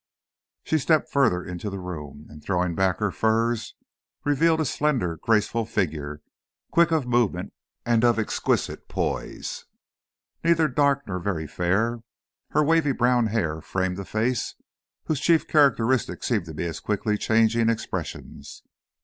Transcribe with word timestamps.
She 0.63 0.79
stepped 0.79 1.11
further 1.11 1.43
into 1.43 1.69
the 1.69 1.77
room, 1.77 2.25
and 2.31 2.43
throwing 2.43 2.73
back 2.73 2.97
her 2.97 3.11
furs 3.11 3.75
revealed 4.23 4.59
a 4.59 4.65
slender 4.65 5.15
graceful 5.17 5.63
figure, 5.63 6.23
quick 6.71 6.89
of 6.89 7.05
movement 7.05 7.53
and 7.85 8.03
of 8.03 8.17
exquisite 8.17 8.87
poise. 8.89 9.65
Neither 10.43 10.67
dark 10.67 11.05
nor 11.05 11.19
very 11.19 11.45
fair, 11.45 11.99
her 12.49 12.63
wavy 12.63 12.93
brown 12.93 13.27
hair 13.27 13.61
framed 13.61 13.99
a 13.99 14.05
face 14.05 14.55
whose 15.03 15.19
chief 15.19 15.47
characteristic 15.47 16.23
seemed 16.23 16.45
to 16.45 16.55
be 16.55 16.63
its 16.63 16.79
quickly 16.79 17.15
changing 17.15 17.69
expressions. 17.69 18.63